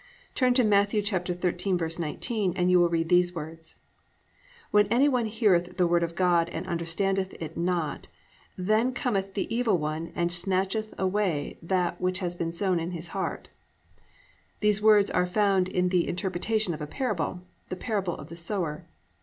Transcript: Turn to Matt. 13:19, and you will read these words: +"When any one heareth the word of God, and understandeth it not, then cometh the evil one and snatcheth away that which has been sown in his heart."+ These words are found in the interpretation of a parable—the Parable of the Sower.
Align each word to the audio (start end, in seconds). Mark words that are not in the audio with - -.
Turn 0.33 0.55
to 0.55 0.63
Matt. 0.63 0.89
13:19, 0.89 2.53
and 2.55 2.71
you 2.71 2.79
will 2.79 2.89
read 2.89 3.07
these 3.09 3.35
words: 3.35 3.75
+"When 4.71 4.87
any 4.87 5.07
one 5.07 5.27
heareth 5.27 5.77
the 5.77 5.85
word 5.85 6.01
of 6.01 6.15
God, 6.15 6.49
and 6.49 6.65
understandeth 6.65 7.39
it 7.39 7.55
not, 7.55 8.07
then 8.57 8.93
cometh 8.93 9.35
the 9.35 9.55
evil 9.55 9.77
one 9.77 10.11
and 10.15 10.31
snatcheth 10.31 10.95
away 10.97 11.59
that 11.61 12.01
which 12.01 12.17
has 12.17 12.35
been 12.35 12.51
sown 12.51 12.79
in 12.79 12.93
his 12.93 13.09
heart."+ 13.09 13.49
These 14.59 14.81
words 14.81 15.11
are 15.11 15.27
found 15.27 15.67
in 15.67 15.89
the 15.89 16.07
interpretation 16.07 16.73
of 16.73 16.81
a 16.81 16.87
parable—the 16.87 17.75
Parable 17.75 18.15
of 18.17 18.29
the 18.29 18.35
Sower. 18.35 18.87